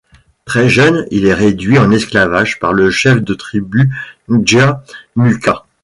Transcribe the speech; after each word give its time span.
Très 0.45 0.67
jeune, 0.67 1.05
il 1.11 1.27
est 1.27 1.33
réduit 1.35 1.77
en 1.77 1.91
esclavage 1.91 2.57
par 2.57 2.73
le 2.73 2.89
chef 2.89 3.17
de 3.21 3.35
tribu 3.35 3.91
Djamuqa. 4.29 5.67